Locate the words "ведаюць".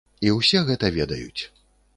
0.97-1.41